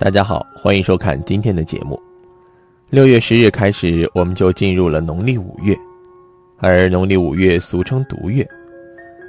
[0.00, 2.00] 大家好，欢迎收看今天的节目。
[2.88, 5.76] 六月十日开始，我们就进入了农历五月，
[6.58, 8.48] 而农历五月俗称毒月。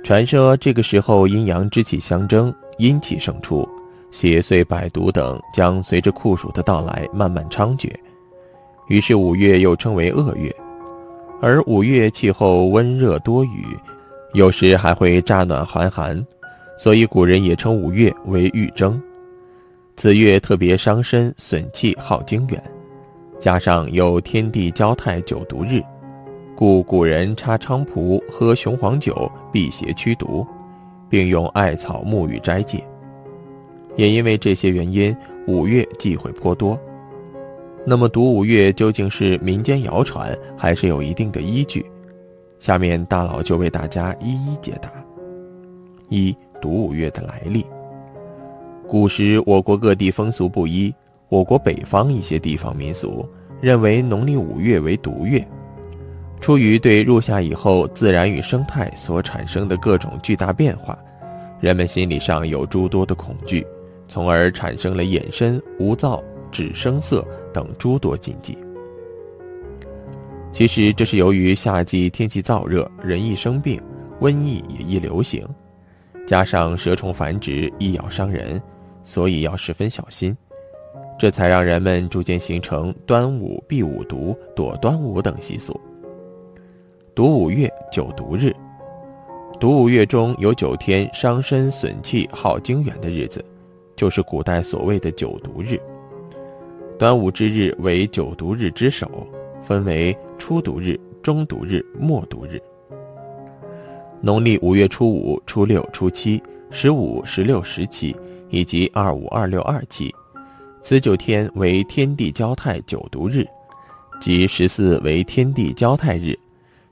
[0.04, 3.68] 传说这个时候阴阳之气相争，阴气生出，
[4.12, 7.92] 邪祟百毒等将随着酷暑的到来慢慢猖獗，
[8.90, 10.56] 于是五月又称为恶月。
[11.42, 13.76] 而五月气候温热多雨，
[14.34, 16.24] 有时还会乍暖还寒，
[16.78, 19.02] 所以古人也称五月为玉征。
[20.02, 22.64] 此月特别伤身损气耗精元，
[23.38, 25.82] 加上有天地交泰九毒日，
[26.56, 30.48] 故古人插菖蒲、喝雄黄酒辟邪驱毒，
[31.10, 32.82] 并用艾草沐浴斋戒。
[33.98, 35.14] 也因为这些原因，
[35.48, 36.80] 五月忌讳颇多。
[37.86, 41.86] 那么毒五月究竟是民间谣传，还是有一定的依据？
[42.58, 44.90] 下面大佬就为大家一一解答。
[46.08, 47.66] 一毒五月的来历。
[48.90, 50.92] 古时，我国各地风俗不一。
[51.28, 53.24] 我国北方一些地方民俗
[53.62, 55.48] 认为农历五月为毒月，
[56.42, 60.98] 出于对入夏以后自然与生态所产生的各种巨大变化，
[61.60, 63.64] 人们心理上有诸多的恐惧，
[64.08, 66.20] 从而产生了眼身、无燥、
[66.52, 68.58] 止声色等诸多禁忌。
[70.52, 73.80] 其实，这是由于夏季天气燥热，人易生病，
[74.20, 75.48] 瘟疫也易流行，
[76.26, 78.60] 加上蛇虫繁殖，易咬伤人。
[79.04, 80.36] 所以要十分小心，
[81.18, 85.80] 这才让人们逐渐形成端午避五毒、躲端午等习俗。
[87.16, 88.56] 毒五月九毒日，
[89.60, 93.44] 毒五月中有九天伤身损气耗精元的日子，
[93.96, 95.80] 就是古代所谓的九毒日。
[96.98, 99.10] 端午之日为九毒日之首，
[99.60, 102.62] 分为初毒日、中毒日、末毒日。
[104.22, 108.16] 农历五月初五、初六、初七、十五、十六、十七。
[108.50, 110.14] 以及二五二六二七，
[110.82, 113.46] 此九天为天地交泰九毒日，
[114.20, 116.38] 即十四为天地交泰日，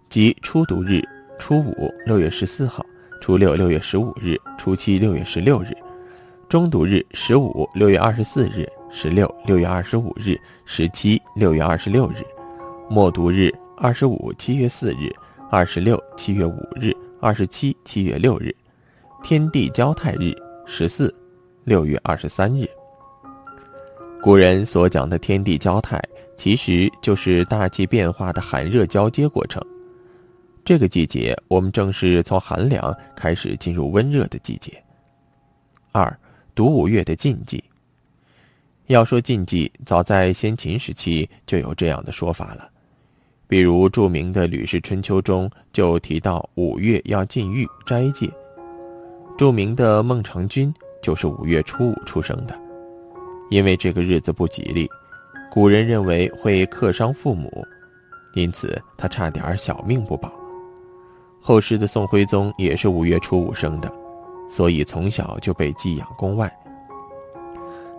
[0.09, 1.01] 即初毒日
[1.39, 2.85] 初五六月十四号，
[3.21, 5.75] 初六六月十五日，初七六月十六日，
[6.47, 12.23] 中毒日十五六月二十四日，十六六月二十五日，十七六月二十六日，
[12.89, 15.13] 末毒日二十五七月四日，
[15.49, 18.55] 二十六七月五日，二十七七月六日，
[19.23, 20.33] 天地交泰日
[20.65, 21.13] 十四。
[21.67, 22.65] 六月二十三日，
[24.21, 26.01] 古人所讲的天地交泰，
[26.37, 29.61] 其实就是大气变化的寒热交接过程。
[30.63, 34.81] 这个季节，我们正是从寒凉开始进入温热的季节。
[35.91, 36.17] 二，
[36.55, 37.61] 读五月的禁忌。
[38.85, 42.69] 要说禁忌，早在先秦时期就有这样的说法了，
[43.45, 48.31] 比如著名的《吕氏春秋》中就提到五月要禁欲斋戒。
[49.37, 50.73] 著名的孟尝君。
[51.01, 52.57] 就是五月初五出生的，
[53.49, 54.89] 因为这个日子不吉利，
[55.51, 57.65] 古人认为会克伤父母，
[58.33, 60.31] 因此他差点小命不保。
[61.39, 63.91] 后世的宋徽宗也是五月初五生的，
[64.49, 66.51] 所以从小就被寄养宫外。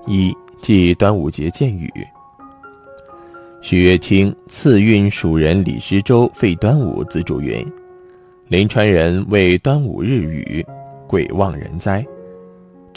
[0.06, 1.90] 一祭端午节见雨：
[3.62, 7.66] 许月清赐运蜀人李师周废端午自主云：
[8.48, 10.64] 临川人为端午日语，
[11.06, 12.04] 鬼望人哉。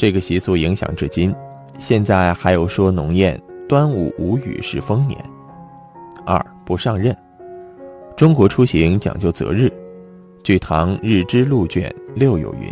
[0.01, 1.31] 这个习俗影响至今，
[1.77, 3.39] 现在还有说农谚
[3.69, 5.15] “端午无雨是丰年”。
[6.25, 7.15] 二不上任，
[8.17, 9.71] 中国出行讲究择日。
[10.41, 12.67] 据《唐日之录》卷六有云：“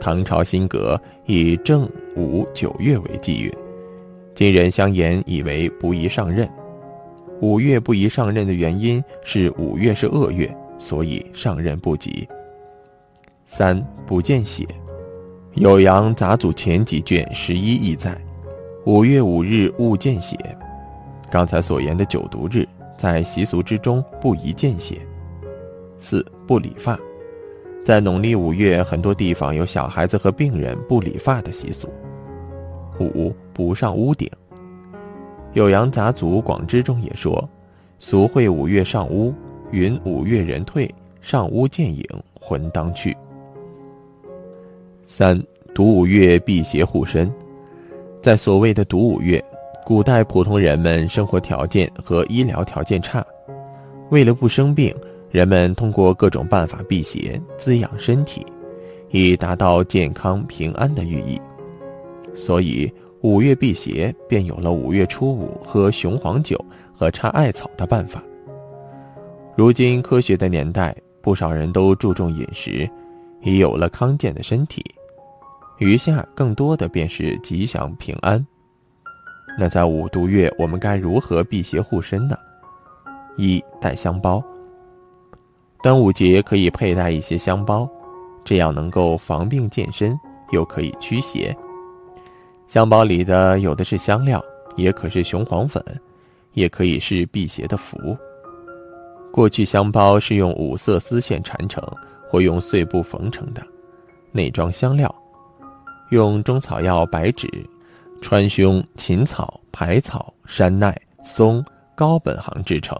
[0.00, 3.54] 唐朝新格以正午九月为忌月，
[4.34, 6.50] 今人相言以为不宜上任。
[7.40, 12.28] 五月不宜上任的原因是五月是恶月，所以上任不吉。”
[13.46, 14.64] 三不见血。
[15.56, 18.16] 《酉阳杂俎前几卷十一记载，
[18.86, 20.36] 五月五日勿见血。
[21.28, 22.66] 刚才所言的九毒日，
[22.96, 25.00] 在习俗之中不宜见血。
[25.98, 26.98] 四不理发，
[27.84, 31.88] 在农历五月，很多地方有小孩子和病人不理发的习俗。
[33.00, 34.30] 五不上屋顶，
[35.60, 37.46] 《酉阳杂俎广之》中也说，
[37.98, 39.34] 俗会五月上屋，
[39.72, 40.88] 云五月人退，
[41.20, 42.04] 上屋见影，
[42.40, 43.16] 魂当去。
[45.12, 45.36] 三
[45.74, 47.28] 毒五月辟邪护身，
[48.22, 49.44] 在所谓的毒五月，
[49.84, 53.26] 古代普通人们生活条件和医疗条件差，
[54.10, 54.94] 为了不生病，
[55.28, 58.46] 人们通过各种办法辟邪，滋养身体，
[59.10, 61.40] 以达到健康平安的寓意。
[62.32, 62.88] 所以
[63.22, 66.56] 五月辟邪，便有了五月初五喝雄黄酒
[66.94, 68.22] 和插艾草的办法。
[69.56, 72.88] 如今科学的年代，不少人都注重饮食，
[73.42, 74.84] 已有了康健的身体。
[75.80, 78.46] 余下更多的便是吉祥平安。
[79.58, 82.36] 那在五毒月，我们该如何辟邪护身呢？
[83.36, 84.42] 一带香包。
[85.82, 87.88] 端午节可以佩戴一些香包，
[88.44, 90.18] 这样能够防病健身，
[90.50, 91.56] 又可以驱邪。
[92.68, 94.44] 香包里的有的是香料，
[94.76, 95.82] 也可是雄黄粉，
[96.52, 98.14] 也可以是辟邪的符。
[99.32, 101.82] 过去香包是用五色丝线缠成，
[102.28, 103.62] 或用碎布缝成的，
[104.30, 105.12] 内装香料，
[106.10, 107.48] 用中草药白芷、
[108.20, 111.64] 川芎、芹草、排草、山奈、松、
[111.94, 112.98] 高本行制成。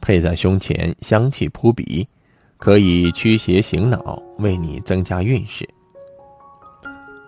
[0.00, 2.06] 佩在胸前，香气扑鼻，
[2.56, 5.68] 可以驱邪醒脑，为你增加运势。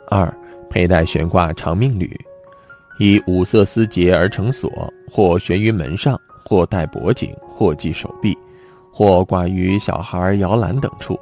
[0.08, 0.32] 二，
[0.70, 2.18] 佩戴悬挂长命缕，
[2.98, 4.70] 以五色丝结而成锁，
[5.10, 8.36] 或悬于门上，或戴脖颈，或系手臂，
[8.92, 11.18] 或挂于小孩摇篮等处，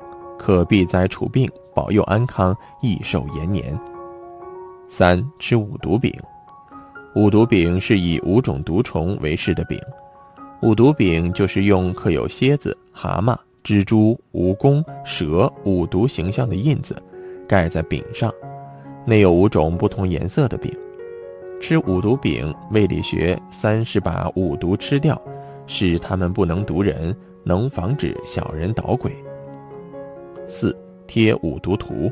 [0.49, 3.79] 可避灾除病，保佑安康，益寿延年。
[4.89, 6.11] 三，吃五毒饼，
[7.15, 9.79] 五毒饼是以五种毒虫为饰的饼。
[10.63, 16.97] 五毒饼就是用刻有蝎子、蛤蟆、蜘蛛、蜈蚣、蛇五毒形象的印子，
[17.47, 18.33] 盖在饼上，
[19.05, 20.75] 内有五种不同颜色的饼。
[21.61, 25.21] 吃五毒饼，胃理学三是把五毒吃掉，
[25.67, 29.15] 使他们不能毒人，能防止小人捣鬼。
[30.49, 30.75] 四
[31.07, 32.11] 贴五毒图，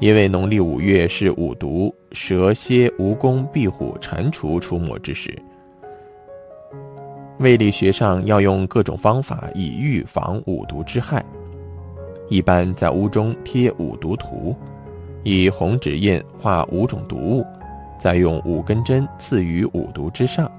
[0.00, 5.36] 因为农历五月是五毒蛇蝎蜈蚣壁虎蟾蜍出没之时。
[7.38, 11.22] 胃理学上要用各种方法以预防五毒之害，
[12.30, 14.56] 一般在屋中贴五毒图，
[15.22, 17.44] 以红纸印画五种毒物，
[18.00, 20.50] 再用五根针刺于五毒之上，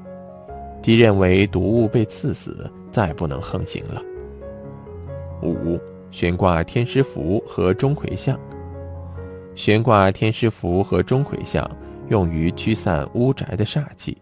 [0.83, 3.99] 即认为毒物被刺死，再不能横行了。
[5.41, 8.39] 五悬挂天师符和钟馗像，
[9.55, 11.69] 悬挂天师符和钟馗像
[12.09, 14.17] 用于驱散屋宅的煞气。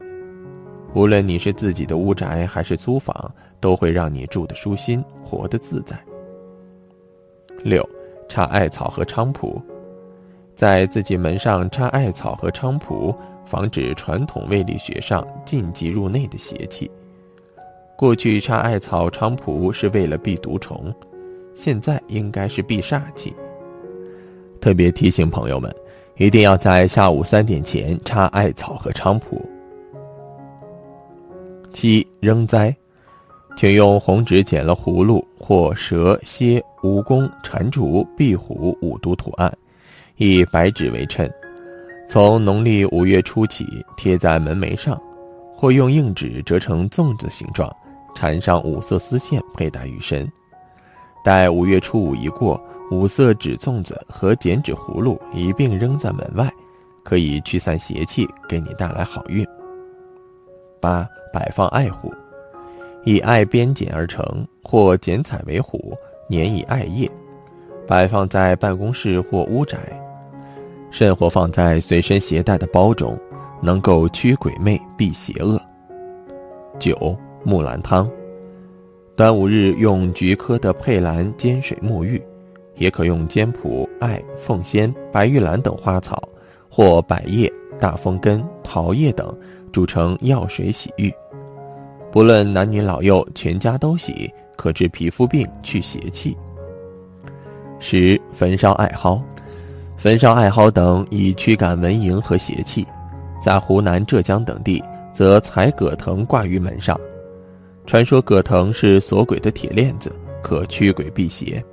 [0.94, 5.98] 无论你是自己的屋宅还是租房，都会让你住得舒心，活得自在。
[7.64, 7.88] 六，
[8.28, 9.62] 插艾草和菖蒲，
[10.56, 13.14] 在自己门上插艾草和菖蒲，
[13.46, 16.90] 防止传统卫理学上禁忌入内的邪气。
[17.98, 20.94] 过去插艾草、菖蒲是为了避毒虫，
[21.56, 23.34] 现在应该是避煞气。
[24.62, 25.74] 特别提醒朋友们，
[26.18, 29.44] 一定要在下午三点前插艾草和菖蒲。
[31.72, 32.76] 七扔灾，
[33.58, 39.52] 请用红纸剪了葫芦或蛇蝎蜈蚣蟾蜍壁虎五毒图案，
[40.18, 41.32] 以白纸为衬，
[42.08, 43.66] 从农历五月初起
[43.98, 45.00] 贴在门楣上，
[45.54, 47.70] 或用硬纸折成粽子形状，
[48.16, 50.30] 缠上五色丝线佩戴于身。
[51.26, 52.62] 待五月初五一过，
[52.92, 56.48] 五色纸粽子和剪纸葫芦一并扔在门外，
[57.04, 59.44] 可以驱散邪气，给你带来好运。
[60.80, 61.06] 八。
[61.34, 62.14] 摆放艾虎，
[63.04, 64.24] 以艾编剪而成，
[64.64, 65.94] 或剪彩为虎，
[66.30, 67.12] 粘以艾叶，
[67.86, 69.78] 摆放在办公室或屋宅，
[70.92, 73.20] 甚或放在随身携带的包中，
[73.62, 75.60] 能够驱鬼魅、避邪恶。
[76.80, 78.10] 九木兰汤，
[79.16, 82.22] 端午日用菊科的佩兰煎水沐浴，
[82.76, 86.22] 也可用坚朴、艾、凤仙、白玉兰等花草，
[86.70, 87.50] 或百叶、
[87.80, 89.34] 大风根、桃叶等，
[89.72, 91.10] 煮成药水洗浴。
[92.12, 96.36] 不论男女老幼，全家都洗，可治皮肤病、去邪气。
[97.80, 99.22] 十焚烧艾蒿，
[99.96, 102.86] 焚烧艾蒿等以驱赶蚊蝇和邪气。
[103.42, 107.00] 在湖南、浙江等地，则采葛藤挂于门上，
[107.86, 110.12] 传说葛藤是锁鬼的铁链子，
[110.42, 111.64] 可驱鬼辟邪。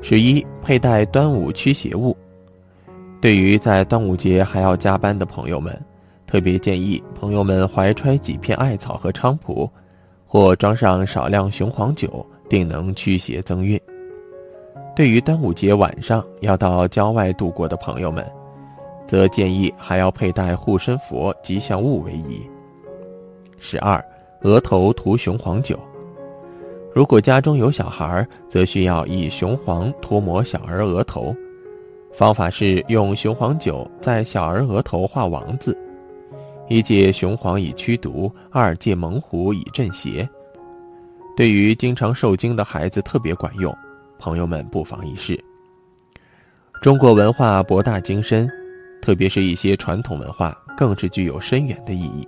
[0.00, 2.16] 十一佩戴端午驱邪物，
[3.20, 5.80] 对于在端午节还要加班的朋友们。
[6.26, 9.70] 特别建议朋友们怀揣几片艾草和菖蒲，
[10.26, 13.78] 或装上少量雄黄酒，定能驱邪增运。
[14.96, 18.26] 对于端午节晚上要到郊外度过的朋友们，
[19.06, 22.40] 则建议还要佩戴护身符、吉祥物为宜。
[23.58, 24.02] 十二，
[24.42, 25.78] 额头涂雄黄酒。
[26.94, 31.34] 如果家中有小孩，则需要以雄黄涂抹小儿额头。
[32.12, 35.76] 方法是用雄黄酒在小儿额头画王字。
[36.68, 40.28] 一借雄黄以驱毒，二借猛虎以镇邪。
[41.34, 43.74] 对于经常受惊的孩子特别管用，
[44.18, 45.42] 朋友们不妨一试。
[46.82, 48.50] 中国文化博大精深，
[49.00, 52.26] 特别是一些传统文化更是具有深远的意义。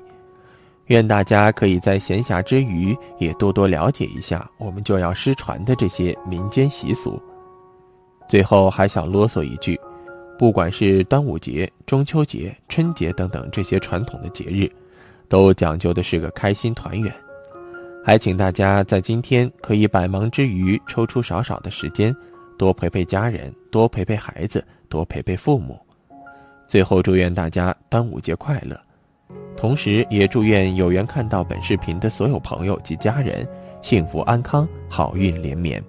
[0.86, 7.20] 愿大家可以在闲暇之余也多多了解一下我们就要失传的这些民间习俗。
[8.28, 9.78] 最后还想啰嗦一句：
[10.38, 14.70] 不管是端午节、中秋节、春节等等这些传统的节日，
[15.28, 17.14] 都讲究的是个开心团圆。
[18.04, 22.14] 还请大家在今天可以百忙之余抽出少少的时间，
[22.58, 25.78] 多陪陪家人，多陪陪孩子，多陪陪父母。
[26.68, 28.78] 最后，祝愿大家端午节快乐，
[29.64, 33.49] 同时也祝愿有缘看到本视频的所有朋友及家人
[33.80, 35.83] 幸福安康，好运连绵。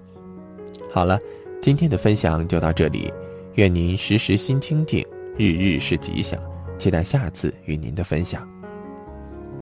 [0.93, 1.19] 好了，
[1.61, 3.11] 今天的分享就到这里，
[3.55, 5.05] 愿您时时心清静，
[5.37, 6.39] 日日是吉祥。
[6.77, 8.47] 期待下次与您的分享。